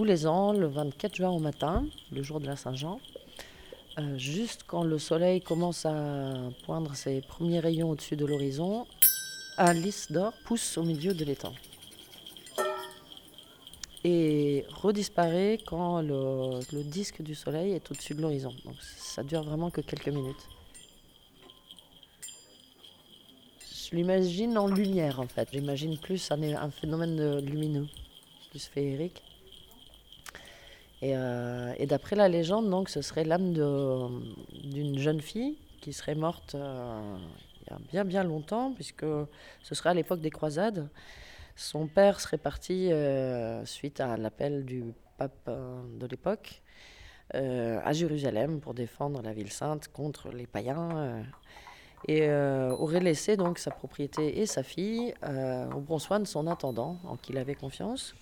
[0.00, 3.02] tous les ans, le 24 juin au matin, le jour de la Saint-Jean,
[3.98, 6.32] euh, juste quand le soleil commence à
[6.64, 8.86] poindre ses premiers rayons au-dessus de l'horizon,
[9.58, 11.52] un lys d'or pousse au milieu de l'étang
[14.02, 18.54] et redisparaît quand le, disque du soleil est au-dessus de l'horizon.
[18.64, 20.48] Donc ça dure vraiment que quelques minutes.
[23.60, 25.50] Je l'imagine en lumière en fait.
[25.52, 27.86] J'imagine plus un, un phénomène lumineux,
[28.50, 29.22] plus féerique.
[31.02, 36.14] Et, euh, et d'après la légende, donc, ce serait l'âme d'une jeune fille qui serait
[36.14, 37.16] morte euh,
[37.62, 39.06] il y a bien bien longtemps, puisque
[39.62, 40.88] ce serait à l'époque des croisades.
[41.56, 44.84] Son père serait parti euh, suite à l'appel du
[45.16, 46.62] pape de l'époque
[47.32, 51.22] à Jérusalem pour défendre la ville sainte contre les païens
[52.08, 56.24] et euh, aurait laissé donc sa propriété et sa fille euh, au bon soin de
[56.24, 58.14] son intendant en qui il avait confiance.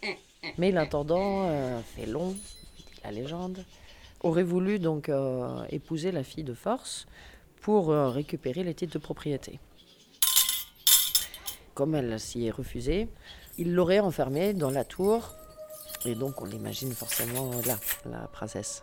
[0.56, 2.34] Mais l'intendant, euh, fait long,
[3.08, 3.64] la légende,
[4.20, 7.06] aurait voulu donc euh, épouser la fille de force
[7.62, 9.58] pour euh, récupérer les titres de propriété.
[11.74, 13.08] Comme elle s'y est refusée,
[13.56, 15.30] il l'aurait enfermée dans la tour,
[16.04, 18.82] et donc on l'imagine forcément là, la princesse.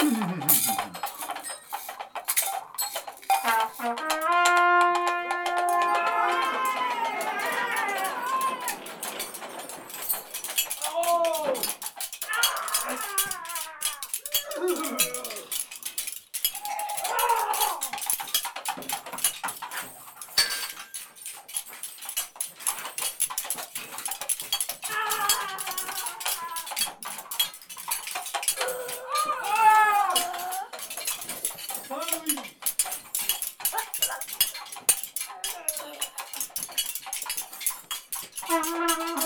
[38.56, 39.23] Ah!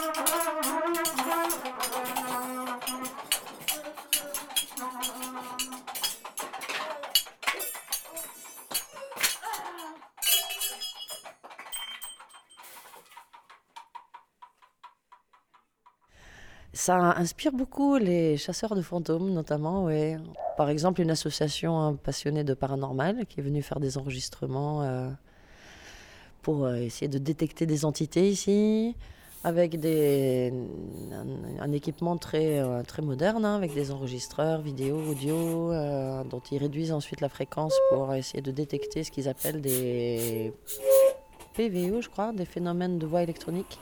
[16.79, 19.89] Ça inspire beaucoup les chasseurs de fantômes, notamment.
[20.57, 25.11] Par exemple, une association passionnée de paranormal qui est venue faire des enregistrements euh,
[26.41, 28.95] pour euh, essayer de détecter des entités ici,
[29.43, 30.55] avec des,
[31.59, 35.73] un, équipement très, euh, très moderne, hein, avec des enregistreurs vidéo, audio,
[36.31, 40.53] dont ils réduisent ensuite la fréquence pour essayer de détecter ce qu'ils appellent des
[41.55, 43.81] PVE, je crois, des phénomènes de voix électronique.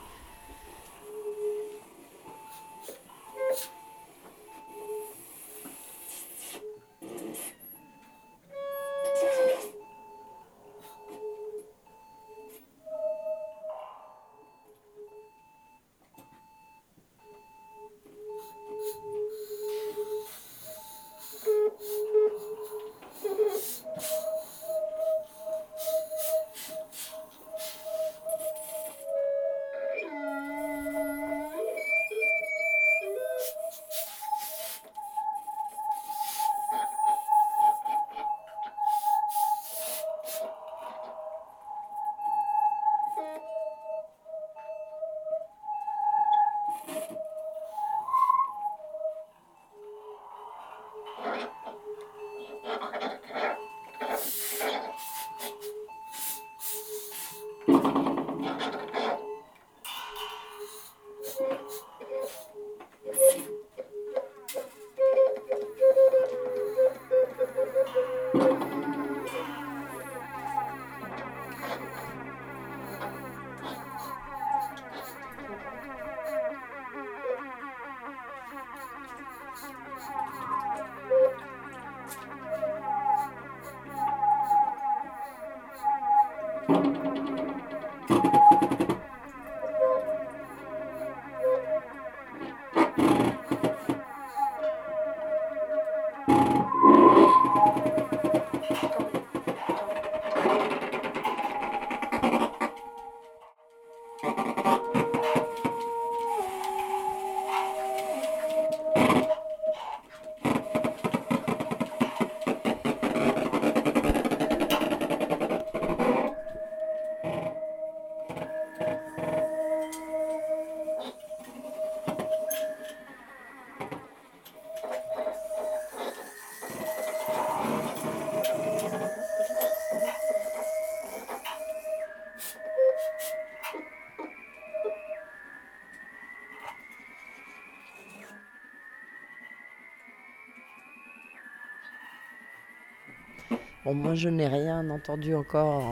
[143.93, 145.83] Moi, je n'ai rien entendu encore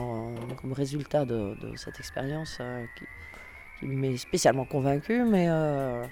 [0.60, 2.84] comme résultat de, cette expérience euh,
[3.80, 6.04] qui, m'est spécialement convaincu, mais euh,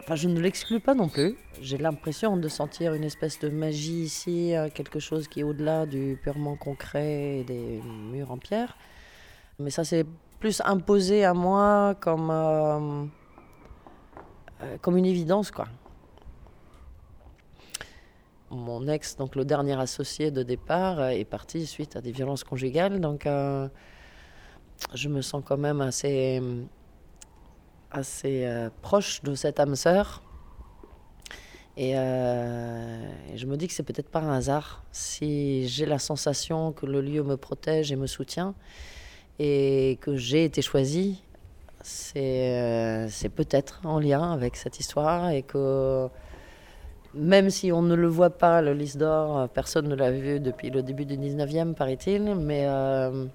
[0.00, 1.36] enfin, je ne l'exclus pas non plus.
[1.60, 6.18] J'ai l'impression de sentir une espèce de magie ici, quelque chose qui est au-delà du
[6.22, 7.80] purement concret et des
[8.12, 8.76] murs en pierre.
[9.58, 10.04] Mais ça s'est
[10.40, 13.06] plus imposé à moi comme, euh,
[14.82, 15.66] comme une évidence, quoi
[18.50, 22.44] mon ex, donc le dernier associé de départ, euh, est parti suite à des violences
[22.44, 23.00] conjugales.
[23.00, 23.68] Donc, euh,
[24.94, 26.42] je me sens quand même assez,
[27.90, 30.22] assez euh, proche de cette âme sœur.
[31.76, 36.86] Et, je me dis que c'est peut-être pas un hasard si j'ai la sensation que
[36.86, 38.54] le lieu me protège et me soutient
[39.40, 41.24] et que j'ai été choisie.
[41.82, 46.08] C'est peut-être en lien avec cette histoire et que
[47.14, 50.40] même si on ne le voit pas, le lys d'or, euh, personne ne l'a vu
[50.40, 53.26] depuis le début du 19e, paraît-il, mais euh,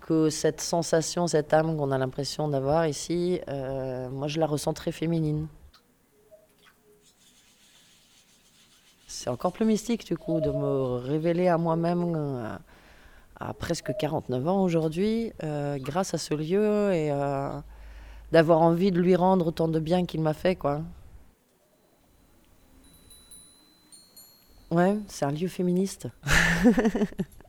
[0.00, 4.72] que cette sensation, cette âme qu'on a l'impression d'avoir ici, euh, moi je la ressens
[4.72, 5.46] très féminine.
[9.06, 12.58] C'est encore plus mystique du coup de me révéler à moi-même
[13.38, 15.32] à presque 49 ans aujourd'hui,
[15.76, 17.12] grâce à ce lieu et
[18.32, 20.80] d'avoir envie de lui rendre autant de bien qu'il m'a fait quoi.
[24.72, 26.08] Ouais, c'est un lieu féministe.